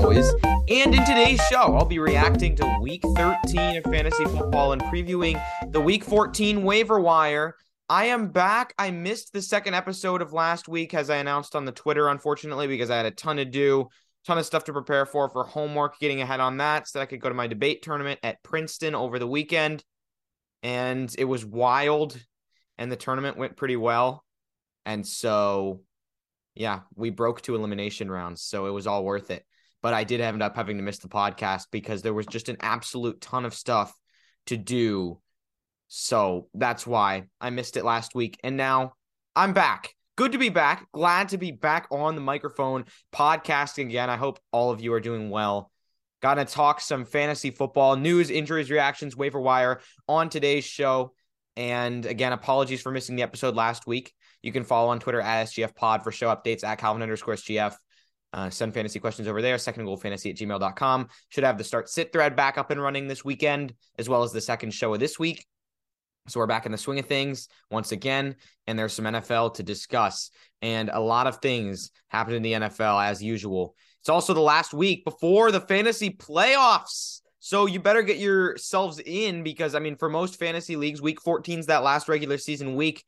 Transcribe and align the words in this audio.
always. 0.00 0.32
And 0.44 0.94
in 0.94 1.04
today's 1.04 1.40
show, 1.50 1.76
I'll 1.76 1.84
be 1.84 1.98
reacting 1.98 2.56
to 2.56 2.78
Week 2.80 3.02
13 3.16 3.76
of 3.76 3.84
fantasy 3.84 4.24
football 4.24 4.72
and 4.72 4.80
previewing 4.82 5.40
the 5.72 5.80
Week 5.80 6.04
14 6.04 6.62
waiver 6.62 6.98
wire. 6.98 7.56
I 7.88 8.06
am 8.06 8.28
back. 8.28 8.72
I 8.78 8.92
missed 8.92 9.32
the 9.32 9.42
second 9.42 9.74
episode 9.74 10.22
of 10.22 10.32
last 10.32 10.68
week, 10.68 10.94
as 10.94 11.10
I 11.10 11.16
announced 11.16 11.54
on 11.54 11.66
the 11.66 11.72
Twitter, 11.72 12.08
unfortunately, 12.08 12.66
because 12.66 12.88
I 12.88 12.96
had 12.96 13.06
a 13.06 13.10
ton 13.10 13.36
to 13.36 13.44
do, 13.44 13.88
ton 14.26 14.38
of 14.38 14.46
stuff 14.46 14.64
to 14.64 14.72
prepare 14.72 15.04
for 15.04 15.28
for 15.28 15.44
homework, 15.44 15.98
getting 15.98 16.22
ahead 16.22 16.40
on 16.40 16.56
that, 16.58 16.88
so 16.88 16.98
that 16.98 17.02
I 17.02 17.06
could 17.06 17.20
go 17.20 17.28
to 17.28 17.34
my 17.34 17.46
debate 17.46 17.82
tournament 17.82 18.20
at 18.22 18.42
Princeton 18.42 18.94
over 18.94 19.18
the 19.18 19.26
weekend. 19.26 19.84
And 20.62 21.14
it 21.18 21.24
was 21.24 21.44
wild, 21.44 22.18
and 22.78 22.90
the 22.90 22.96
tournament 22.96 23.36
went 23.36 23.56
pretty 23.56 23.76
well. 23.76 24.24
And 24.86 25.06
so, 25.06 25.82
yeah, 26.54 26.80
we 26.94 27.10
broke 27.10 27.42
two 27.42 27.54
elimination 27.54 28.10
rounds. 28.10 28.40
So 28.42 28.66
it 28.66 28.70
was 28.70 28.86
all 28.86 29.04
worth 29.04 29.30
it. 29.30 29.44
But 29.82 29.94
I 29.94 30.04
did 30.04 30.20
end 30.20 30.42
up 30.42 30.56
having 30.56 30.76
to 30.76 30.82
miss 30.82 30.98
the 30.98 31.08
podcast 31.08 31.66
because 31.70 32.02
there 32.02 32.14
was 32.14 32.26
just 32.26 32.48
an 32.48 32.58
absolute 32.60 33.20
ton 33.20 33.44
of 33.44 33.54
stuff 33.54 33.92
to 34.46 34.56
do. 34.56 35.20
So 35.88 36.48
that's 36.54 36.86
why 36.86 37.24
I 37.40 37.50
missed 37.50 37.76
it 37.76 37.84
last 37.84 38.14
week. 38.14 38.38
And 38.44 38.56
now 38.56 38.92
I'm 39.34 39.52
back. 39.52 39.94
Good 40.16 40.32
to 40.32 40.38
be 40.38 40.50
back. 40.50 40.86
Glad 40.92 41.30
to 41.30 41.38
be 41.38 41.50
back 41.50 41.86
on 41.90 42.14
the 42.14 42.20
microphone 42.20 42.84
podcasting 43.12 43.86
again. 43.86 44.10
I 44.10 44.16
hope 44.16 44.38
all 44.52 44.70
of 44.70 44.80
you 44.80 44.92
are 44.92 45.00
doing 45.00 45.30
well. 45.30 45.70
Got 46.20 46.34
to 46.34 46.44
talk 46.44 46.80
some 46.80 47.06
fantasy 47.06 47.50
football 47.50 47.96
news, 47.96 48.30
injuries, 48.30 48.70
reactions, 48.70 49.16
waiver 49.16 49.40
wire 49.40 49.80
on 50.06 50.28
today's 50.28 50.64
show. 50.64 51.14
And 51.56 52.04
again, 52.04 52.32
apologies 52.32 52.82
for 52.82 52.92
missing 52.92 53.16
the 53.16 53.22
episode 53.22 53.54
last 53.54 53.86
week. 53.86 54.12
You 54.42 54.52
can 54.52 54.64
follow 54.64 54.90
on 54.90 55.00
Twitter 55.00 55.20
at 55.20 55.46
SGF 55.46 55.74
Pod 55.74 56.02
for 56.02 56.12
show 56.12 56.28
updates 56.28 56.64
at 56.64 56.78
Calvin 56.78 57.02
underscore 57.02 57.34
SGF. 57.34 57.74
Uh, 58.32 58.48
send 58.48 58.72
fantasy 58.72 59.00
questions 59.00 59.26
over 59.26 59.42
there, 59.42 59.58
second 59.58 59.84
goal 59.84 59.96
fantasy 59.96 60.30
at 60.30 60.36
gmail.com. 60.36 61.08
Should 61.30 61.44
have 61.44 61.58
the 61.58 61.64
start 61.64 61.88
sit 61.88 62.12
thread 62.12 62.36
back 62.36 62.58
up 62.58 62.70
and 62.70 62.80
running 62.80 63.08
this 63.08 63.24
weekend, 63.24 63.74
as 63.98 64.08
well 64.08 64.22
as 64.22 64.32
the 64.32 64.40
second 64.40 64.72
show 64.72 64.94
of 64.94 65.00
this 65.00 65.18
week. 65.18 65.46
So 66.28 66.38
we're 66.38 66.46
back 66.46 66.66
in 66.66 66.72
the 66.72 66.78
swing 66.78 66.98
of 66.98 67.06
things 67.06 67.48
once 67.70 67.92
again, 67.92 68.36
and 68.66 68.78
there's 68.78 68.92
some 68.92 69.06
NFL 69.06 69.54
to 69.54 69.62
discuss. 69.62 70.30
And 70.62 70.90
a 70.92 71.00
lot 71.00 71.26
of 71.26 71.38
things 71.38 71.90
happen 72.08 72.34
in 72.34 72.42
the 72.42 72.52
NFL 72.52 73.04
as 73.04 73.22
usual. 73.22 73.74
It's 74.00 74.08
also 74.08 74.32
the 74.32 74.40
last 74.40 74.72
week 74.72 75.04
before 75.04 75.50
the 75.50 75.60
fantasy 75.60 76.10
playoffs. 76.10 77.20
So 77.40 77.66
you 77.66 77.80
better 77.80 78.02
get 78.02 78.18
yourselves 78.18 79.00
in 79.04 79.42
because 79.42 79.74
I 79.74 79.78
mean, 79.78 79.96
for 79.96 80.08
most 80.08 80.38
fantasy 80.38 80.76
leagues, 80.76 81.02
week 81.02 81.20
14 81.20 81.58
is 81.58 81.66
that 81.66 81.82
last 81.82 82.08
regular 82.08 82.38
season 82.38 82.76
week 82.76 83.04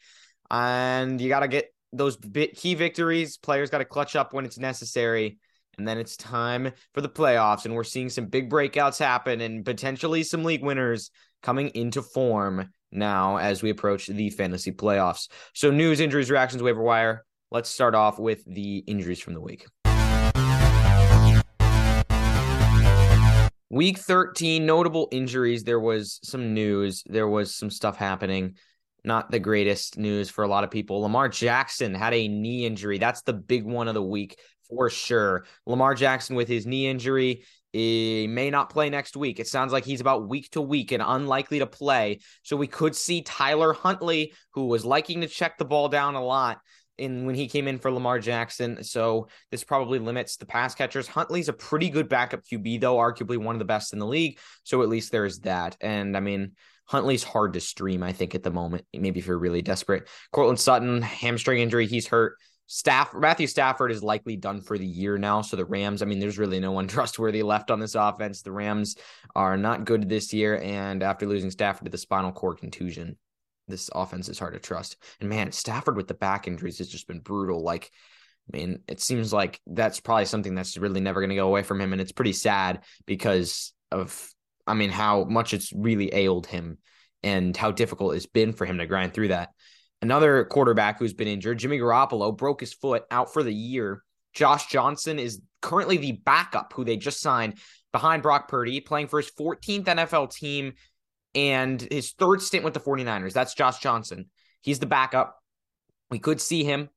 and 0.51 1.21
you 1.21 1.29
got 1.29 1.41
to 1.41 1.49
get 1.49 1.73
those 1.93 2.17
key 2.55 2.75
victories. 2.75 3.37
Players 3.37 3.71
got 3.71 3.79
to 3.79 3.85
clutch 3.85 4.17
up 4.17 4.33
when 4.33 4.45
it's 4.45 4.59
necessary. 4.59 5.39
And 5.79 5.89
then 5.89 5.99
it's 5.99 6.17
time 6.17 6.73
for 6.93 7.01
the 7.01 7.09
playoffs. 7.09 7.65
And 7.65 7.75
we're 7.75 7.85
seeing 7.85 8.11
some 8.11 8.27
big 8.27 8.51
breakouts 8.51 8.99
happen 8.99 9.41
and 9.41 9.65
potentially 9.65 10.23
some 10.23 10.45
league 10.45 10.63
winners 10.63 11.11
coming 11.43 11.69
into 11.69 12.03
form 12.03 12.71
now 12.91 13.39
as 13.39 13.63
we 13.63 13.71
approach 13.71 14.07
the 14.07 14.31
fantasy 14.31 14.71
playoffs. 14.73 15.29
So, 15.55 15.71
news, 15.71 16.01
injuries, 16.01 16.31
reactions, 16.31 16.63
waiver 16.63 16.83
wire. 16.83 17.25
Let's 17.51 17.71
start 17.71 17.95
off 17.95 18.19
with 18.19 18.45
the 18.47 18.79
injuries 18.79 19.21
from 19.21 19.35
the 19.35 19.41
week. 19.41 19.67
Week 23.71 23.99
13, 23.99 24.67
notable 24.67 25.09
injuries. 25.11 25.65
There 25.65 25.81
was 25.81 26.21
some 26.23 26.53
news, 26.53 27.03
there 27.07 27.29
was 27.29 27.55
some 27.55 27.71
stuff 27.71 27.97
happening 27.97 28.57
not 29.05 29.31
the 29.31 29.39
greatest 29.39 29.99
news 29.99 30.31
for 30.31 30.45
a 30.45 30.49
lot 30.49 30.65
of 30.65 30.71
people. 30.71 31.01
Lamar 31.01 31.29
Jackson 31.29 31.95
had 31.95 32.15
a 32.15 32.29
knee 32.29 32.67
injury. 32.67 32.99
That's 32.99 33.23
the 33.23 33.33
big 33.33 33.65
one 33.65 33.89
of 33.89 33.95
the 33.95 34.03
week 34.03 34.39
for 34.69 34.91
sure. 34.91 35.45
Lamar 35.67 35.95
Jackson 35.95 36.37
with 36.37 36.49
his 36.49 36.67
knee 36.67 36.87
injury 36.87 37.45
he 37.73 38.27
may 38.29 38.51
not 38.51 38.69
play 38.69 38.91
next 38.91 39.17
week. 39.17 39.41
It 39.41 39.49
sounds 39.49 39.73
like 39.73 39.85
he's 39.85 40.03
about 40.03 40.29
week 40.29 40.51
to 40.51 40.61
week 40.61 40.93
and 40.93 41.03
unlikely 41.05 41.61
to 41.61 41.67
play. 41.67 42.21
So 42.43 42.57
we 42.57 42.67
could 42.67 42.95
see 42.95 43.23
Tyler 43.23 43.73
Huntley, 43.73 44.35
who 44.53 44.67
was 44.67 44.85
liking 44.85 45.23
to 45.23 45.27
check 45.27 45.57
the 45.57 45.65
ball 45.65 45.89
down 45.89 46.15
a 46.15 46.23
lot 46.23 46.61
in 46.99 47.27
when 47.27 47.35
he 47.35 47.49
came 47.49 47.69
in 47.69 47.79
for 47.79 47.91
Lamar 47.91 48.19
Jackson. 48.19 48.83
So 48.85 49.29
this 49.51 49.65
probably 49.65 49.99
limits 49.99 50.37
the 50.37 50.47
pass 50.47 50.75
catchers. 50.75 51.09
Huntley's 51.09 51.49
a 51.49 51.53
pretty 51.53 51.91
good 51.91 52.09
backup 52.09 52.45
QB, 52.45 52.81
though, 52.81 52.97
arguably 52.97 53.39
one 53.39 53.55
of 53.55 53.59
the 53.59 53.65
best 53.65 53.93
in 53.93 53.99
the 53.99 54.07
league. 54.07 54.39
So 54.65 54.83
at 54.83 54.89
least 54.89 55.13
there's 55.13 55.41
that. 55.41 55.77
And 55.81 56.17
I 56.17 56.21
mean, 56.21 56.53
Huntley's 56.87 57.25
hard 57.25 57.55
to 57.55 57.61
stream, 57.61 58.03
I 58.03 58.13
think, 58.13 58.35
at 58.35 58.43
the 58.43 58.51
moment. 58.51 58.85
Maybe 58.93 59.21
if 59.21 59.27
you're 59.27 59.39
really 59.39 59.63
desperate. 59.63 60.09
Courtland 60.33 60.61
Sutton, 60.61 61.03
hamstring 61.03 61.61
injury, 61.61 61.87
he's 61.87 62.07
hurt. 62.07 62.37
Staff 62.67 63.13
Matthew 63.15 63.47
Stafford 63.47 63.93
is 63.93 64.03
likely 64.03 64.37
done 64.37 64.61
for 64.61 64.79
the 64.79 64.87
year 64.87 65.19
now. 65.19 65.43
So 65.43 65.57
the 65.57 65.65
Rams, 65.65 66.01
I 66.01 66.07
mean, 66.07 66.21
there's 66.21 66.39
really 66.39 66.61
no 66.61 66.73
one 66.73 66.89
trustworthy 66.89 67.43
left 67.43 67.71
on 67.71 67.81
this 67.81 67.95
offense. 67.95 68.43
The 68.43 68.53
Rams 68.53 68.97
are 69.35 69.57
not 69.57 69.85
good 69.85 70.09
this 70.09 70.33
year, 70.33 70.61
and 70.61 71.03
after 71.03 71.27
losing 71.27 71.51
Stafford 71.51 71.85
to 71.85 71.91
the 71.91 71.99
spinal 71.99 72.33
cord 72.33 72.59
contusion, 72.59 73.17
this 73.69 73.91
offense 73.95 74.29
is 74.29 74.39
hard 74.39 74.55
to 74.55 74.61
trust. 74.61 74.97
And 75.21 75.29
man, 75.29 75.53
Stafford 75.53 75.97
with 75.97 76.09
the 76.09 76.15
back 76.15 76.47
injuries 76.47 76.79
has 76.79 76.89
just 76.89 77.07
been 77.07 77.21
brutal. 77.21 77.63
Like, 77.63 77.91
I 78.53 78.57
mean, 78.57 78.81
it 78.89 79.01
seems 79.01 79.33
like 79.33 79.61
that's 79.67 80.01
probably 80.01 80.25
something 80.25 80.55
that's 80.55 80.77
really 80.77 81.01
never 81.01 81.21
going 81.21 81.31
to 81.31 81.37
go 81.37 81.47
away 81.47 81.63
from 81.63 81.81
him, 81.81 81.93
and 81.93 82.01
it's 82.01 82.13
pretty 82.13 82.33
sad 82.33 82.85
because 83.07 83.73
of 83.91 84.33
I 84.67 84.75
mean, 84.75 84.91
how 84.91 85.25
much 85.25 85.55
it's 85.55 85.73
really 85.73 86.13
ailed 86.15 86.47
him 86.47 86.79
and 87.23 87.57
how 87.57 87.71
difficult 87.71 88.15
it's 88.15 88.27
been 88.27 88.53
for 88.53 88.65
him 88.65 88.79
to 88.79 88.87
grind 88.87 89.15
through 89.15 89.29
that. 89.29 89.51
Another 90.01 90.45
quarterback 90.45 90.99
who's 90.99 91.15
been 91.15 91.29
injured, 91.29 91.59
Jimmy 91.59 91.79
Garoppolo, 91.79 92.37
broke 92.37 92.61
his 92.61 92.73
foot 92.73 93.05
out 93.11 93.33
for 93.33 93.43
the 93.43 93.55
year. 93.55 94.03
Josh 94.35 94.67
Johnson 94.67 95.19
is 95.19 95.41
currently 95.61 95.97
the 95.97 96.13
backup 96.13 96.73
who 96.73 96.85
they 96.85 96.97
just 96.97 97.21
signed 97.21 97.59
behind 97.93 98.23
Brock 98.23 98.49
Purdy, 98.49 98.81
playing 98.81 99.09
for 99.09 99.21
his 99.21 99.31
14th 99.31 99.85
NFL 99.85 100.33
team 100.33 100.73
and 101.35 101.81
his 101.81 102.13
third 102.13 102.43
stint 102.43 102.65
with 102.65 102.75
the 102.75 102.81
49ers. 102.81 103.33
That's 103.33 103.55
Josh 103.55 103.79
Johnson. 103.79 104.27
He's 104.61 104.79
the 104.79 104.87
backup. 104.87 105.39
We 106.11 106.19
could 106.19 106.41
see 106.41 106.65
him. 106.65 106.91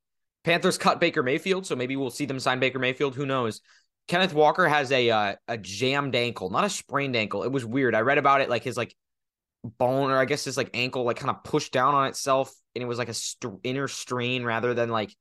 Panthers 0.44 0.78
cut 0.78 1.00
Baker 1.00 1.24
Mayfield, 1.24 1.66
so 1.66 1.76
maybe 1.76 1.96
we'll 1.96 2.12
see 2.12 2.26
them 2.26 2.40
sign 2.40 2.60
Baker 2.60 2.80
Mayfield. 2.80 3.16
Who 3.16 3.26
knows? 3.26 3.62
Kenneth 4.08 4.34
Walker 4.34 4.68
has 4.68 4.92
a 4.92 5.10
uh, 5.10 5.36
a 5.48 5.58
jammed 5.58 6.16
ankle, 6.16 6.52
not 6.52 6.64
a 6.64 6.70
sprained 6.70 7.16
ankle. 7.16 7.44
It 7.44 7.52
was 7.52 7.66
weird. 7.66 7.96
I 7.96 8.02
read 8.02 8.20
about 8.20 8.42
it 8.42 8.50
like 8.50 8.64
his 8.64 8.78
like 8.78 8.96
bone 9.64 10.12
or 10.12 10.18
I 10.18 10.26
guess 10.26 10.44
his 10.44 10.58
like 10.58 10.70
ankle 10.76 11.04
like 11.04 11.18
kind 11.18 11.32
of 11.32 11.44
pushed 11.44 11.72
down 11.72 11.96
on 11.96 12.08
itself 12.08 12.54
and 12.76 12.84
it 12.84 12.86
was 12.86 13.00
like 13.00 13.10
a 13.10 13.14
st- 13.14 13.60
inner 13.64 13.88
strain 13.88 14.44
rather 14.44 14.74
than 14.76 14.90
like 14.90 15.16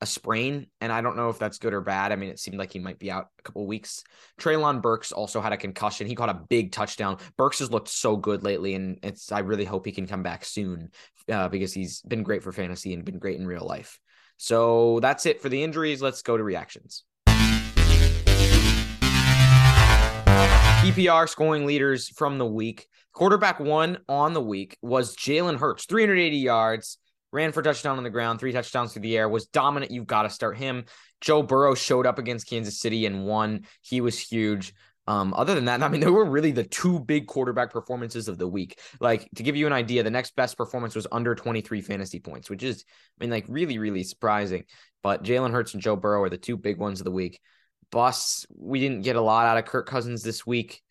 a 0.00 0.06
sprain. 0.06 0.66
And 0.80 0.92
I 0.92 1.00
don't 1.00 1.16
know 1.16 1.30
if 1.30 1.38
that's 1.38 1.58
good 1.58 1.72
or 1.72 1.80
bad. 1.80 2.12
I 2.12 2.16
mean, 2.16 2.30
it 2.30 2.38
seemed 2.38 2.58
like 2.58 2.72
he 2.72 2.78
might 2.78 2.98
be 2.98 3.10
out 3.10 3.28
a 3.38 3.42
couple 3.42 3.66
weeks. 3.66 4.04
Treylon 4.38 4.82
Burks 4.82 5.12
also 5.12 5.40
had 5.40 5.52
a 5.52 5.56
concussion. 5.56 6.06
He 6.06 6.14
caught 6.14 6.28
a 6.28 6.34
big 6.34 6.72
touchdown. 6.72 7.18
Burks 7.36 7.60
has 7.60 7.70
looked 7.70 7.88
so 7.88 8.16
good 8.16 8.42
lately, 8.42 8.74
and 8.74 8.98
it's 9.02 9.32
I 9.32 9.40
really 9.40 9.64
hope 9.64 9.86
he 9.86 9.92
can 9.92 10.06
come 10.06 10.22
back 10.22 10.44
soon 10.44 10.90
uh, 11.30 11.48
because 11.48 11.72
he's 11.72 12.02
been 12.02 12.22
great 12.22 12.42
for 12.42 12.52
fantasy 12.52 12.92
and 12.92 13.04
been 13.04 13.18
great 13.18 13.38
in 13.38 13.46
real 13.46 13.66
life. 13.66 13.98
So 14.36 15.00
that's 15.00 15.24
it 15.24 15.40
for 15.40 15.48
the 15.48 15.62
injuries. 15.62 16.02
Let's 16.02 16.22
go 16.22 16.36
to 16.36 16.42
reactions. 16.42 17.04
PPR 20.86 21.28
scoring 21.28 21.66
leaders 21.66 22.08
from 22.10 22.38
the 22.38 22.46
week. 22.46 22.86
Quarterback 23.12 23.58
one 23.58 23.98
on 24.08 24.34
the 24.34 24.42
week 24.42 24.76
was 24.82 25.16
Jalen 25.16 25.56
Hurts, 25.56 25.86
380 25.86 26.36
yards, 26.36 26.98
ran 27.32 27.52
for 27.52 27.62
touchdown 27.62 27.98
on 27.98 28.04
the 28.04 28.10
ground, 28.10 28.40
three 28.40 28.52
touchdowns 28.52 28.92
through 28.92 29.02
the 29.02 29.16
air, 29.16 29.28
was 29.28 29.46
dominant. 29.46 29.92
You've 29.92 30.06
got 30.06 30.22
to 30.22 30.30
start 30.30 30.56
him. 30.56 30.84
Joe 31.20 31.42
Burrow 31.42 31.74
showed 31.74 32.06
up 32.06 32.18
against 32.18 32.48
Kansas 32.48 32.80
City 32.80 33.06
and 33.06 33.24
won. 33.24 33.66
He 33.82 34.00
was 34.00 34.18
huge. 34.18 34.74
Um, 35.08 35.34
other 35.34 35.54
than 35.54 35.66
that, 35.66 35.82
I 35.82 35.88
mean, 35.88 36.00
there 36.00 36.12
were 36.12 36.24
really 36.24 36.50
the 36.50 36.64
two 36.64 36.98
big 36.98 37.26
quarterback 37.26 37.70
performances 37.70 38.28
of 38.28 38.38
the 38.38 38.48
week. 38.48 38.80
Like 39.00 39.28
to 39.36 39.42
give 39.42 39.54
you 39.54 39.66
an 39.66 39.72
idea, 39.72 40.02
the 40.02 40.10
next 40.10 40.34
best 40.34 40.56
performance 40.56 40.94
was 40.94 41.06
under 41.12 41.34
23 41.34 41.80
fantasy 41.80 42.18
points, 42.18 42.50
which 42.50 42.62
is, 42.62 42.84
I 43.20 43.24
mean, 43.24 43.30
like 43.30 43.44
really, 43.48 43.78
really 43.78 44.02
surprising. 44.02 44.64
But 45.02 45.22
Jalen 45.22 45.52
Hurts 45.52 45.74
and 45.74 45.82
Joe 45.82 45.94
Burrow 45.94 46.22
are 46.24 46.30
the 46.30 46.36
two 46.36 46.56
big 46.56 46.78
ones 46.78 47.00
of 47.00 47.04
the 47.04 47.12
week 47.12 47.40
busts. 47.90 48.46
We 48.54 48.80
didn't 48.80 49.02
get 49.02 49.16
a 49.16 49.20
lot 49.20 49.46
out 49.46 49.58
of 49.58 49.64
Kirk 49.64 49.88
Cousins 49.88 50.22
this 50.22 50.46
week. 50.46 50.82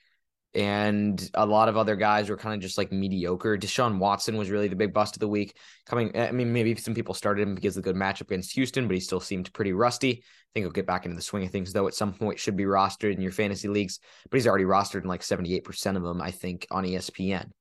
And 0.55 1.29
a 1.33 1.45
lot 1.45 1.67
of 1.67 1.75
other 1.75 1.97
guys 1.97 2.29
were 2.29 2.37
kind 2.37 2.55
of 2.55 2.61
just 2.61 2.77
like 2.77 2.89
mediocre. 2.89 3.57
Deshaun 3.57 3.97
Watson 3.97 4.37
was 4.37 4.49
really 4.49 4.69
the 4.69 4.75
big 4.77 4.93
bust 4.93 5.17
of 5.17 5.19
the 5.19 5.27
week. 5.27 5.57
Coming, 5.85 6.17
I 6.17 6.31
mean, 6.31 6.53
maybe 6.53 6.73
some 6.75 6.93
people 6.93 7.13
started 7.13 7.45
him 7.45 7.55
because 7.55 7.75
of 7.75 7.83
the 7.83 7.91
good 7.91 7.99
matchup 7.99 8.21
against 8.21 8.53
Houston, 8.53 8.87
but 8.87 8.93
he 8.93 9.01
still 9.01 9.19
seemed 9.19 9.51
pretty 9.51 9.73
rusty. 9.73 10.11
I 10.11 10.47
think 10.53 10.63
he'll 10.63 10.71
get 10.71 10.87
back 10.87 11.03
into 11.03 11.17
the 11.17 11.21
swing 11.21 11.43
of 11.43 11.51
things, 11.51 11.73
though. 11.73 11.87
At 11.87 11.93
some 11.93 12.13
point, 12.13 12.39
should 12.39 12.55
be 12.55 12.63
rostered 12.63 13.13
in 13.13 13.21
your 13.21 13.33
fantasy 13.33 13.67
leagues, 13.67 13.99
but 14.29 14.37
he's 14.37 14.47
already 14.47 14.63
rostered 14.63 15.01
in 15.01 15.09
like 15.09 15.23
seventy 15.23 15.53
eight 15.53 15.65
percent 15.65 15.97
of 15.97 16.03
them, 16.03 16.21
I 16.21 16.31
think, 16.31 16.65
on 16.71 16.85
ESPN. 16.85 17.51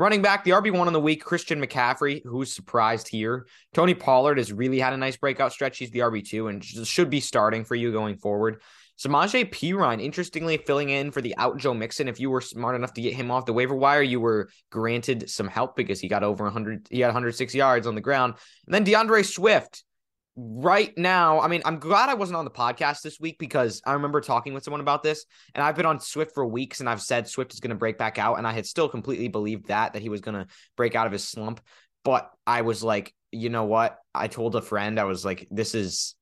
Running 0.00 0.22
back, 0.22 0.44
the 0.44 0.52
RB1 0.52 0.86
on 0.86 0.94
the 0.94 0.98
week, 1.00 1.22
Christian 1.22 1.62
McCaffrey, 1.62 2.22
who's 2.24 2.54
surprised 2.54 3.06
here. 3.06 3.46
Tony 3.74 3.92
Pollard 3.92 4.38
has 4.38 4.50
really 4.50 4.80
had 4.80 4.94
a 4.94 4.96
nice 4.96 5.18
breakout 5.18 5.52
stretch. 5.52 5.76
He's 5.76 5.90
the 5.90 5.98
RB2 5.98 6.48
and 6.48 6.64
should 6.64 7.10
be 7.10 7.20
starting 7.20 7.64
for 7.64 7.74
you 7.74 7.92
going 7.92 8.16
forward. 8.16 8.62
Samaje 9.00 9.50
Perine, 9.50 10.02
interestingly, 10.02 10.58
filling 10.58 10.90
in 10.90 11.10
for 11.10 11.22
the 11.22 11.34
out 11.38 11.56
Joe 11.56 11.72
Mixon. 11.72 12.06
If 12.06 12.20
you 12.20 12.28
were 12.28 12.42
smart 12.42 12.76
enough 12.76 12.92
to 12.94 13.00
get 13.00 13.14
him 13.14 13.30
off 13.30 13.46
the 13.46 13.52
waiver 13.54 13.74
wire, 13.74 14.02
you 14.02 14.20
were 14.20 14.50
granted 14.70 15.30
some 15.30 15.48
help 15.48 15.74
because 15.74 16.00
he 16.00 16.08
got 16.08 16.22
over 16.22 16.44
100, 16.44 16.88
he 16.90 17.00
had 17.00 17.08
106 17.08 17.54
yards 17.54 17.86
on 17.86 17.94
the 17.94 18.02
ground. 18.02 18.34
And 18.66 18.74
then 18.74 18.84
D'Andre 18.84 19.22
Swift 19.22 19.84
right 20.36 20.92
now, 20.98 21.40
I 21.40 21.48
mean, 21.48 21.62
I'm 21.64 21.78
glad 21.78 22.10
I 22.10 22.14
wasn't 22.14 22.36
on 22.36 22.44
the 22.44 22.50
podcast 22.50 23.00
this 23.00 23.18
week 23.18 23.38
because 23.38 23.80
I 23.86 23.94
remember 23.94 24.20
talking 24.20 24.52
with 24.52 24.64
someone 24.64 24.82
about 24.82 25.02
this, 25.02 25.24
and 25.54 25.64
I've 25.64 25.76
been 25.76 25.86
on 25.86 25.98
Swift 25.98 26.34
for 26.34 26.46
weeks, 26.46 26.80
and 26.80 26.88
I've 26.88 27.00
said 27.00 27.26
Swift 27.26 27.54
is 27.54 27.60
going 27.60 27.70
to 27.70 27.76
break 27.76 27.96
back 27.96 28.18
out, 28.18 28.36
and 28.36 28.46
I 28.46 28.52
had 28.52 28.66
still 28.66 28.88
completely 28.88 29.28
believed 29.28 29.68
that 29.68 29.94
that 29.94 30.02
he 30.02 30.10
was 30.10 30.20
going 30.20 30.36
to 30.36 30.46
break 30.76 30.94
out 30.94 31.06
of 31.06 31.12
his 31.12 31.26
slump. 31.26 31.62
But 32.04 32.30
I 32.46 32.62
was 32.62 32.82
like, 32.82 33.14
you 33.32 33.48
know 33.48 33.64
what? 33.64 33.96
I 34.14 34.28
told 34.28 34.56
a 34.56 34.62
friend, 34.62 35.00
I 35.00 35.04
was 35.04 35.24
like, 35.24 35.48
this 35.50 35.74
is 35.74 36.14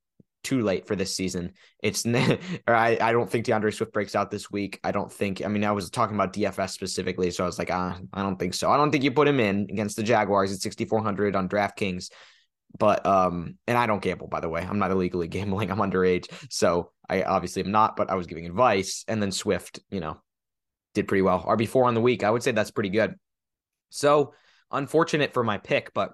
too 0.48 0.62
late 0.62 0.86
for 0.86 0.96
this 0.96 1.14
season. 1.14 1.52
It's 1.82 2.06
or 2.66 2.74
I, 2.74 2.96
I 3.00 3.12
don't 3.12 3.30
think 3.30 3.44
D'Andre 3.44 3.70
Swift 3.70 3.92
breaks 3.92 4.16
out 4.16 4.30
this 4.30 4.50
week. 4.50 4.80
I 4.82 4.92
don't 4.92 5.12
think. 5.12 5.44
I 5.44 5.48
mean, 5.48 5.62
I 5.62 5.72
was 5.72 5.90
talking 5.90 6.16
about 6.16 6.32
DFS 6.32 6.70
specifically, 6.70 7.30
so 7.30 7.44
I 7.44 7.46
was 7.46 7.58
like, 7.58 7.70
ah, 7.70 7.98
I 8.14 8.22
don't 8.22 8.38
think 8.38 8.54
so. 8.54 8.70
I 8.70 8.78
don't 8.78 8.90
think 8.90 9.04
you 9.04 9.10
put 9.10 9.28
him 9.28 9.40
in 9.40 9.66
against 9.68 9.96
the 9.96 10.02
Jaguars 10.02 10.50
at 10.50 10.60
6400 10.60 11.36
on 11.36 11.50
DraftKings. 11.50 12.10
But 12.78 13.04
um, 13.04 13.56
and 13.66 13.76
I 13.76 13.86
don't 13.86 14.00
gamble 14.00 14.28
by 14.28 14.40
the 14.40 14.48
way. 14.48 14.62
I'm 14.62 14.78
not 14.78 14.90
illegally 14.90 15.28
gambling. 15.36 15.70
I'm 15.70 15.78
underage, 15.78 16.26
so 16.50 16.92
I 17.08 17.22
obviously 17.24 17.62
am 17.62 17.70
not. 17.70 17.96
But 17.96 18.10
I 18.10 18.14
was 18.14 18.26
giving 18.26 18.46
advice, 18.46 19.04
and 19.06 19.20
then 19.20 19.32
Swift, 19.32 19.80
you 19.90 20.00
know, 20.00 20.18
did 20.94 21.08
pretty 21.08 21.22
well. 21.22 21.42
RB 21.42 21.68
four 21.68 21.84
on 21.84 21.94
the 21.94 22.00
week. 22.00 22.24
I 22.24 22.30
would 22.30 22.42
say 22.42 22.52
that's 22.52 22.70
pretty 22.70 22.90
good. 22.90 23.16
So 23.90 24.32
unfortunate 24.70 25.34
for 25.34 25.44
my 25.44 25.58
pick, 25.58 25.92
but 25.92 26.12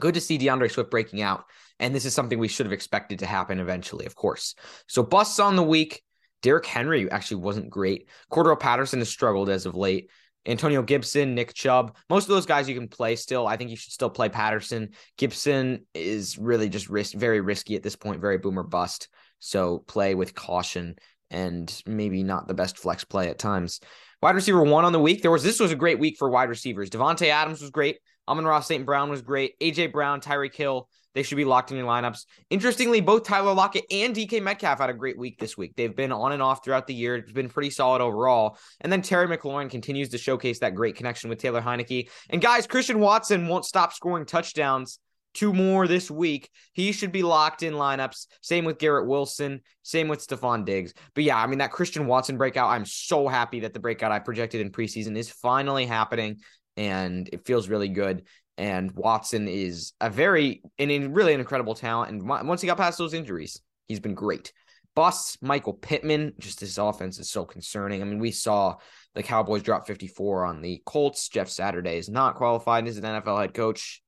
good 0.00 0.14
to 0.14 0.20
see 0.20 0.38
D'Andre 0.38 0.68
Swift 0.68 0.90
breaking 0.90 1.22
out. 1.22 1.44
And 1.78 1.94
this 1.94 2.04
is 2.04 2.14
something 2.14 2.38
we 2.38 2.48
should 2.48 2.66
have 2.66 2.72
expected 2.72 3.20
to 3.20 3.26
happen 3.26 3.60
eventually, 3.60 4.06
of 4.06 4.14
course. 4.14 4.54
So 4.86 5.02
busts 5.02 5.38
on 5.38 5.56
the 5.56 5.62
week. 5.62 6.02
Derrick 6.42 6.66
Henry 6.66 7.10
actually 7.10 7.42
wasn't 7.42 7.70
great. 7.70 8.08
Cordarrelle 8.32 8.58
Patterson 8.58 8.98
has 9.00 9.08
struggled 9.08 9.50
as 9.50 9.66
of 9.66 9.74
late. 9.74 10.10
Antonio 10.46 10.82
Gibson, 10.82 11.34
Nick 11.34 11.52
Chubb, 11.52 11.96
most 12.08 12.24
of 12.24 12.30
those 12.30 12.46
guys 12.46 12.68
you 12.68 12.74
can 12.74 12.88
play 12.88 13.14
still. 13.14 13.46
I 13.46 13.56
think 13.56 13.70
you 13.70 13.76
should 13.76 13.92
still 13.92 14.08
play 14.08 14.30
Patterson. 14.30 14.90
Gibson 15.18 15.86
is 15.92 16.38
really 16.38 16.70
just 16.70 16.88
risk, 16.88 17.14
very 17.14 17.42
risky 17.42 17.76
at 17.76 17.82
this 17.82 17.96
point, 17.96 18.22
very 18.22 18.38
boomer 18.38 18.62
bust. 18.62 19.08
So 19.38 19.78
play 19.86 20.14
with 20.14 20.34
caution 20.34 20.96
and 21.30 21.82
maybe 21.86 22.22
not 22.22 22.48
the 22.48 22.54
best 22.54 22.78
flex 22.78 23.04
play 23.04 23.28
at 23.28 23.38
times. 23.38 23.80
Wide 24.22 24.34
receiver 24.34 24.62
one 24.62 24.84
on 24.84 24.92
the 24.92 25.00
week. 25.00 25.22
There 25.22 25.30
was 25.30 25.42
this 25.42 25.58
was 25.58 25.72
a 25.72 25.76
great 25.76 25.98
week 25.98 26.16
for 26.18 26.28
wide 26.28 26.50
receivers. 26.50 26.90
Davante 26.90 27.28
Adams 27.28 27.60
was 27.60 27.70
great. 27.70 27.98
Amon-Ra 28.28 28.60
St. 28.60 28.84
Brown 28.84 29.08
was 29.08 29.22
great. 29.22 29.58
AJ 29.60 29.92
Brown, 29.92 30.20
Tyreek 30.20 30.54
Hill, 30.54 30.88
they 31.14 31.22
should 31.22 31.36
be 31.36 31.44
locked 31.44 31.70
in 31.70 31.78
your 31.78 31.86
lineups. 31.86 32.26
Interestingly, 32.50 33.00
both 33.00 33.24
Tyler 33.24 33.54
Lockett 33.54 33.84
and 33.90 34.14
DK 34.14 34.42
Metcalf 34.42 34.78
had 34.78 34.90
a 34.90 34.94
great 34.94 35.18
week 35.18 35.38
this 35.40 35.56
week. 35.56 35.72
They've 35.74 35.94
been 35.94 36.12
on 36.12 36.32
and 36.32 36.42
off 36.42 36.62
throughout 36.62 36.86
the 36.86 36.94
year. 36.94 37.16
It's 37.16 37.32
been 37.32 37.48
pretty 37.48 37.70
solid 37.70 38.00
overall. 38.00 38.58
And 38.80 38.92
then 38.92 39.02
Terry 39.02 39.26
McLaurin 39.26 39.70
continues 39.70 40.10
to 40.10 40.18
showcase 40.18 40.60
that 40.60 40.74
great 40.74 40.96
connection 40.96 41.28
with 41.30 41.38
Taylor 41.38 41.60
Heinicke. 41.60 42.10
And 42.28 42.40
guys, 42.40 42.66
Christian 42.66 43.00
Watson 43.00 43.48
won't 43.48 43.64
stop 43.64 43.92
scoring 43.92 44.26
touchdowns. 44.26 45.00
Two 45.32 45.52
more 45.52 45.86
this 45.86 46.10
week. 46.10 46.50
He 46.72 46.92
should 46.92 47.12
be 47.12 47.22
locked 47.22 47.62
in 47.62 47.74
lineups. 47.74 48.26
Same 48.42 48.64
with 48.64 48.78
Garrett 48.78 49.06
Wilson. 49.06 49.60
Same 49.82 50.08
with 50.08 50.26
Stefon 50.26 50.64
Diggs. 50.64 50.92
But 51.14 51.24
yeah, 51.24 51.36
I 51.36 51.46
mean, 51.46 51.58
that 51.58 51.70
Christian 51.70 52.06
Watson 52.06 52.36
breakout, 52.36 52.70
I'm 52.70 52.84
so 52.84 53.28
happy 53.28 53.60
that 53.60 53.72
the 53.72 53.80
breakout 53.80 54.12
I 54.12 54.18
projected 54.18 54.60
in 54.60 54.72
preseason 54.72 55.16
is 55.16 55.30
finally 55.30 55.86
happening 55.86 56.38
and 56.76 57.28
it 57.32 57.46
feels 57.46 57.68
really 57.68 57.88
good. 57.88 58.24
And 58.58 58.90
Watson 58.92 59.48
is 59.48 59.92
a 60.00 60.10
very 60.10 60.62
and 60.78 61.14
really 61.14 61.32
an 61.32 61.40
incredible 61.40 61.74
talent. 61.74 62.10
And 62.10 62.28
once 62.28 62.60
he 62.60 62.66
got 62.66 62.76
past 62.76 62.98
those 62.98 63.14
injuries, 63.14 63.60
he's 63.88 64.00
been 64.00 64.14
great. 64.14 64.52
Busts 64.96 65.38
Michael 65.40 65.74
Pittman, 65.74 66.34
just 66.38 66.60
his 66.60 66.76
offense 66.76 67.18
is 67.18 67.30
so 67.30 67.44
concerning. 67.44 68.02
I 68.02 68.04
mean, 68.04 68.18
we 68.18 68.32
saw 68.32 68.76
the 69.14 69.22
Cowboys 69.22 69.62
drop 69.62 69.86
54 69.86 70.44
on 70.44 70.60
the 70.60 70.82
Colts. 70.84 71.28
Jeff 71.28 71.48
Saturday 71.48 71.96
is 71.96 72.08
not 72.08 72.34
qualified 72.34 72.86
as 72.86 72.98
an 72.98 73.04
NFL 73.04 73.40
head 73.40 73.54
coach. 73.54 74.02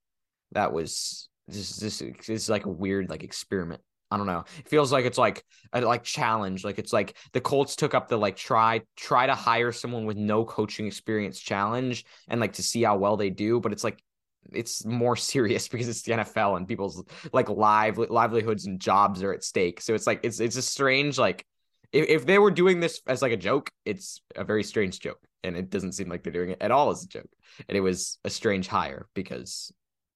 That 0.53 0.73
was 0.73 1.29
this 1.49 1.77
this, 1.77 1.99
this 1.99 2.29
is 2.29 2.49
like 2.49 2.67
a 2.67 2.71
weird 2.71 3.11
like 3.11 3.25
experiment 3.25 3.81
I 4.13 4.19
don't 4.19 4.27
know. 4.27 4.45
It 4.59 4.69
feels 4.69 4.93
like 4.93 5.07
it's 5.07 5.17
like 5.17 5.43
a 5.73 5.81
like 5.81 6.05
challenge. 6.05 6.65
Like 6.65 6.79
it's 6.79 6.93
like 6.93 7.17
the 7.33 7.41
Colts 7.41 7.77
took 7.77 7.95
up 7.95 8.09
the 8.09 8.19
like 8.19 8.37
try 8.37 8.83
try 8.95 9.27
to 9.27 9.35
hire 9.35 9.73
someone 9.73 10.05
with 10.05 10.19
no 10.19 10.45
coaching 10.45 10.87
experience 10.87 11.41
challenge 11.41 12.05
and 12.29 12.39
like 12.39 12.53
to 12.55 12.63
see 12.63 12.83
how 12.83 12.99
well 12.99 13.17
they 13.17 13.31
do. 13.31 13.59
But 13.59 13.73
it's 13.73 13.83
like 13.83 14.05
it's 14.53 14.85
more 14.85 15.17
serious 15.33 15.67
because 15.69 15.89
it's 15.89 16.03
the 16.03 16.13
NFL 16.13 16.59
and 16.59 16.69
people's 16.69 17.03
like 17.33 17.49
live 17.49 17.97
livelihoods 17.97 18.67
and 18.67 18.79
jobs 18.79 19.23
are 19.23 19.33
at 19.33 19.45
stake. 19.45 19.81
So 19.81 19.95
it's 19.95 20.07
like 20.07 20.21
it's 20.25 20.41
it's 20.41 20.57
a 20.57 20.63
strange 20.63 21.19
like 21.19 21.47
if, 21.91 22.07
if 22.09 22.27
they 22.27 22.39
were 22.39 22.51
doing 22.51 22.81
this 22.81 23.01
as 23.07 23.23
like 23.23 23.33
a 23.33 23.39
joke, 23.39 23.71
it's 23.87 24.21
a 24.37 24.45
very 24.45 24.63
strange 24.63 25.01
joke. 25.01 25.21
And 25.43 25.57
it 25.57 25.71
doesn't 25.71 25.93
seem 25.93 26.11
like 26.11 26.23
they're 26.23 26.35
doing 26.35 26.51
it 26.51 26.59
at 26.61 26.71
all 26.71 26.91
as 26.91 27.03
a 27.03 27.09
joke. 27.09 27.31
And 27.67 27.79
it 27.79 27.81
was 27.81 28.19
a 28.27 28.31
strange 28.31 28.69
hire 28.69 29.07
because 29.15 29.73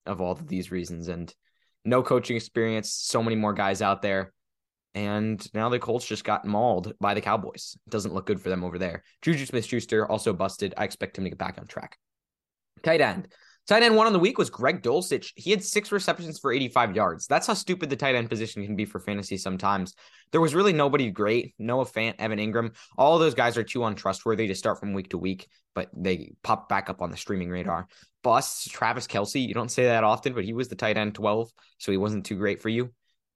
of 0.06 0.20
all 0.20 0.32
of 0.32 0.46
these 0.46 0.70
reasons. 0.70 1.08
And 1.08 1.32
no 1.84 2.02
coaching 2.02 2.36
experience, 2.36 2.92
so 2.92 3.22
many 3.22 3.36
more 3.36 3.52
guys 3.52 3.82
out 3.82 4.02
there. 4.02 4.32
And 4.94 5.46
now 5.52 5.68
the 5.68 5.78
Colts 5.78 6.06
just 6.06 6.24
got 6.24 6.46
mauled 6.46 6.94
by 7.00 7.12
the 7.12 7.20
Cowboys. 7.20 7.76
It 7.86 7.90
doesn't 7.90 8.14
look 8.14 8.26
good 8.26 8.40
for 8.40 8.48
them 8.48 8.64
over 8.64 8.78
there. 8.78 9.02
Juju 9.20 9.44
Smith 9.44 9.66
Schuster 9.66 10.10
also 10.10 10.32
busted. 10.32 10.72
I 10.76 10.84
expect 10.84 11.18
him 11.18 11.24
to 11.24 11.30
get 11.30 11.38
back 11.38 11.58
on 11.58 11.66
track. 11.66 11.98
Tight 12.82 13.02
end. 13.02 13.28
Tight 13.66 13.82
end 13.82 13.96
one 13.96 14.06
on 14.06 14.12
the 14.12 14.20
week 14.20 14.38
was 14.38 14.48
Greg 14.48 14.80
Dulcich. 14.80 15.32
He 15.34 15.50
had 15.50 15.62
six 15.62 15.90
receptions 15.90 16.38
for 16.38 16.52
85 16.52 16.94
yards. 16.94 17.26
That's 17.26 17.48
how 17.48 17.54
stupid 17.54 17.90
the 17.90 17.96
tight 17.96 18.14
end 18.14 18.30
position 18.30 18.64
can 18.64 18.76
be 18.76 18.84
for 18.84 19.00
fantasy 19.00 19.36
sometimes. 19.36 19.94
There 20.30 20.40
was 20.40 20.54
really 20.54 20.72
nobody 20.72 21.10
great. 21.10 21.52
Noah 21.58 21.84
Fant, 21.84 22.14
Evan 22.20 22.38
Engram, 22.38 22.74
All 22.96 23.18
those 23.18 23.34
guys 23.34 23.56
are 23.56 23.64
too 23.64 23.84
untrustworthy 23.84 24.46
to 24.46 24.54
start 24.54 24.78
from 24.78 24.92
week 24.92 25.10
to 25.10 25.18
week, 25.18 25.48
but 25.74 25.90
they 25.96 26.32
pop 26.44 26.68
back 26.68 26.88
up 26.88 27.02
on 27.02 27.10
the 27.10 27.16
streaming 27.16 27.50
radar. 27.50 27.88
Busts, 28.26 28.68
Travis 28.68 29.06
Kelce. 29.06 29.46
You 29.46 29.54
don't 29.54 29.70
say 29.70 29.84
that 29.84 30.02
often, 30.02 30.32
but 30.32 30.44
he 30.44 30.52
was 30.52 30.66
the 30.66 30.74
tight 30.74 30.96
end 30.96 31.14
12, 31.14 31.48
so 31.78 31.92
he 31.92 31.96
wasn't 31.96 32.26
too 32.26 32.34
great 32.34 32.60
for 32.60 32.68
you. 32.68 32.90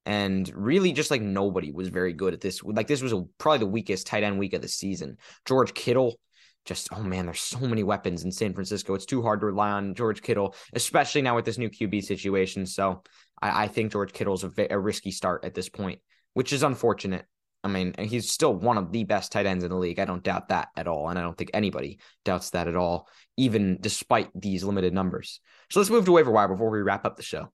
And 0.04 0.50
really, 0.52 0.90
just 0.90 1.12
like 1.12 1.22
nobody 1.22 1.70
was 1.70 1.90
very 1.90 2.12
good 2.12 2.34
at 2.34 2.40
this. 2.40 2.60
Like, 2.64 2.88
this 2.88 3.00
was 3.00 3.12
a, 3.12 3.22
probably 3.38 3.60
the 3.60 3.66
weakest 3.66 4.08
tight 4.08 4.24
end 4.24 4.36
week 4.36 4.52
of 4.52 4.62
the 4.62 4.66
season. 4.66 5.18
George 5.46 5.74
Kittle, 5.74 6.18
just 6.64 6.88
oh 6.92 7.04
man, 7.04 7.26
there's 7.26 7.38
so 7.38 7.60
many 7.60 7.84
weapons 7.84 8.24
in 8.24 8.32
San 8.32 8.52
Francisco. 8.52 8.94
It's 8.94 9.06
too 9.06 9.22
hard 9.22 9.38
to 9.40 9.46
rely 9.46 9.70
on 9.70 9.94
George 9.94 10.22
Kittle, 10.22 10.56
especially 10.72 11.22
now 11.22 11.36
with 11.36 11.44
this 11.44 11.56
new 11.56 11.70
QB 11.70 12.02
situation. 12.02 12.66
So 12.66 13.04
I, 13.40 13.66
I 13.66 13.68
think 13.68 13.92
George 13.92 14.12
Kittle's 14.12 14.42
a, 14.42 14.50
a 14.70 14.78
risky 14.78 15.12
start 15.12 15.44
at 15.44 15.54
this 15.54 15.68
point, 15.68 16.00
which 16.34 16.52
is 16.52 16.64
unfortunate. 16.64 17.26
I 17.62 17.68
mean, 17.68 17.94
he's 17.98 18.30
still 18.30 18.54
one 18.54 18.78
of 18.78 18.90
the 18.90 19.04
best 19.04 19.32
tight 19.32 19.46
ends 19.46 19.64
in 19.64 19.70
the 19.70 19.76
league. 19.76 19.98
I 19.98 20.06
don't 20.06 20.22
doubt 20.22 20.48
that 20.48 20.68
at 20.76 20.88
all. 20.88 21.08
And 21.08 21.18
I 21.18 21.22
don't 21.22 21.36
think 21.36 21.50
anybody 21.52 21.98
doubts 22.24 22.50
that 22.50 22.68
at 22.68 22.76
all, 22.76 23.06
even 23.36 23.78
despite 23.80 24.30
these 24.34 24.64
limited 24.64 24.94
numbers. 24.94 25.40
So 25.70 25.80
let's 25.80 25.90
move 25.90 26.06
to 26.06 26.12
waiver 26.12 26.30
wire 26.30 26.48
before 26.48 26.70
we 26.70 26.80
wrap 26.80 27.04
up 27.04 27.16
the 27.16 27.22
show. 27.22 27.52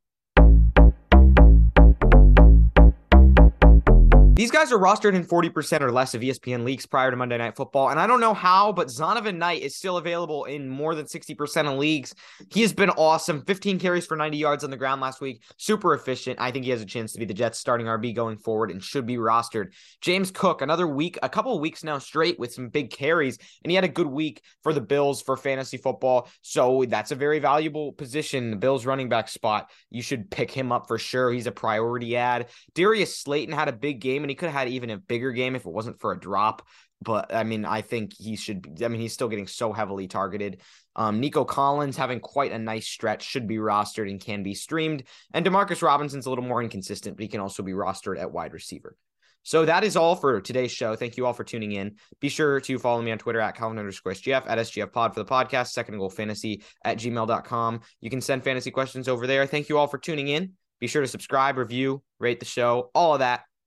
These 4.37 4.51
guys 4.51 4.71
are 4.71 4.79
rostered 4.79 5.15
in 5.15 5.25
40% 5.25 5.81
or 5.81 5.91
less 5.91 6.15
of 6.15 6.21
ESPN 6.21 6.63
leagues 6.63 6.85
prior 6.85 7.11
to 7.11 7.17
Monday 7.17 7.39
Night 7.39 7.57
Football. 7.57 7.89
And 7.89 7.99
I 7.99 8.07
don't 8.07 8.21
know 8.21 8.35
how, 8.35 8.71
but 8.71 8.89
Zonovan 8.89 9.39
Knight 9.39 9.63
is 9.63 9.77
still 9.77 9.97
available 9.97 10.45
in 10.45 10.69
more 10.69 10.95
than 10.95 11.07
60% 11.07 11.73
of 11.73 11.79
leagues. 11.79 12.15
He 12.51 12.61
has 12.61 12.75
been 12.75 12.91
awesome. 12.91 13.43
15 13.47 13.79
carries 13.79 14.05
for 14.05 14.15
90 14.15 14.37
yards 14.37 14.63
on 14.63 14.69
the 14.69 14.77
ground 14.77 15.01
last 15.01 15.23
week. 15.23 15.43
Super 15.57 15.95
efficient. 15.95 16.39
I 16.39 16.51
think 16.51 16.67
he 16.67 16.71
has 16.73 16.83
a 16.83 16.87
chance 16.87 17.15
to 17.15 17.19
be 17.19 17.25
the 17.25 17.33
Jets 17.33 17.59
starting 17.59 17.87
RB 17.87 18.15
going 18.15 18.37
forward 18.37 18.71
and 18.71 18.85
should 18.85 19.07
be 19.07 19.17
rostered. 19.17 19.73
James 20.03 20.31
Cook, 20.31 20.61
another 20.61 20.87
week, 20.87 21.19
a 21.23 21.31
couple 21.31 21.55
of 21.55 21.63
weeks 21.63 21.83
now 21.83 21.97
straight 21.97 22.39
with 22.39 22.53
some 22.53 22.69
big 22.69 22.91
carries. 22.91 23.39
And 23.65 23.71
he 23.71 23.75
had 23.75 23.85
a 23.85 23.89
good 23.89 24.07
week 24.07 24.43
for 24.63 24.75
the 24.75 24.83
Bills 24.83 25.23
for 25.23 25.39
fantasy 25.39 25.79
football. 25.79 26.29
So 26.43 26.85
that's 26.87 27.11
a 27.11 27.17
very 27.17 27.39
valuable 27.39 27.93
position. 27.93 28.51
The 28.51 28.57
Bills 28.57 28.85
running 28.85 29.09
back 29.09 29.31
spot. 29.31 29.71
You 29.89 30.03
should 30.03 30.31
pick 30.31 30.51
him 30.51 30.73
up 30.73 30.89
for 30.89 30.99
sure. 30.99 31.33
He's 31.33 31.47
a 31.47 31.53
priority 31.53 32.19
ad. 32.19 32.49
Darius 32.75 33.17
Slayton 33.17 33.55
had 33.55 33.69
a 33.69 33.73
big 33.73 33.99
game 34.03 34.26
and 34.27 34.31
he 34.31 34.35
could 34.35 34.51
have 34.51 34.59
had 34.59 34.69
even 34.69 34.91
a 34.91 34.97
bigger 34.97 35.31
game 35.31 35.55
if 35.55 35.65
it 35.65 35.73
wasn't 35.73 36.01
for 36.01 36.11
a 36.11 36.19
drop. 36.19 36.67
But 37.01 37.33
I 37.33 37.45
mean, 37.45 37.65
I 37.65 37.83
think 37.83 38.13
he 38.19 38.35
should 38.35 38.63
be. 38.63 38.85
I 38.85 38.89
mean, 38.89 39.01
he's 39.01 39.13
still 39.13 39.29
getting 39.29 39.47
so 39.47 39.73
heavily 39.73 40.09
targeted. 40.09 40.63
Um, 40.97 41.21
Nico 41.21 41.45
Collins 41.45 41.97
having 41.97 42.19
quite 42.19 42.51
a 42.51 42.59
nice 42.59 42.89
stretch 42.89 43.23
should 43.23 43.47
be 43.47 43.57
rostered 43.57 44.11
and 44.11 44.21
can 44.21 44.43
be 44.43 44.55
streamed. 44.55 45.05
And 45.33 45.47
Demarcus 45.47 45.83
Robinson's 45.83 46.27
a 46.27 46.31
little 46.31 46.45
more 46.45 46.61
inconsistent, 46.61 47.17
but 47.17 47.23
he 47.23 47.29
can 47.29 47.41
also 47.41 47.63
be 47.63 47.73
rostered 47.73 48.19
at 48.19 48.33
wide 48.33 48.53
receiver. 48.53 48.97
So 49.43 49.65
that 49.65 49.85
is 49.85 49.97
all 49.97 50.17
for 50.17 50.41
today's 50.41 50.73
show. 50.73 50.97
Thank 50.97 51.17
you 51.17 51.25
all 51.25 51.33
for 51.33 51.45
tuning 51.45 51.71
in. 51.71 51.97
Be 52.19 52.29
sure 52.29 52.61
to 52.61 52.79
follow 52.81 53.01
me 53.01 53.13
on 53.13 53.19
Twitter 53.19 53.39
at 53.39 53.55
Calvin 53.55 53.79
underscore 53.79 54.13
SGF, 54.13 54.43
at 54.49 54.59
SGF 54.59 54.91
pod 54.91 55.15
for 55.15 55.23
the 55.23 55.31
podcast, 55.31 55.69
second 55.69 55.99
goal 55.99 56.11
fantasy 56.11 56.65
at 56.85 56.99
gmail.com. 56.99 57.81
You 58.01 58.11
can 58.11 58.21
send 58.21 58.43
fantasy 58.43 58.73
questions 58.73 59.07
over 59.07 59.29
there. 59.29 59.47
Thank 59.47 59.69
you 59.69 59.79
all 59.79 59.87
for 59.87 59.99
tuning 59.99 60.27
in. 60.27 60.55
Be 60.81 60.89
sure 60.89 61.03
to 61.03 61.09
subscribe, 61.09 61.59
review, 61.59 62.03
rate 62.19 62.41
the 62.41 62.47
show, 62.47 62.91
all 62.95 63.13
of 63.13 63.21
that 63.21 63.45